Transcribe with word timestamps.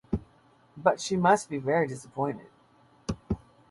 But 0.75 0.99
she 0.99 1.15
must 1.15 1.47
be 1.47 1.59
very 1.59 1.85
disappointed. 1.87 2.47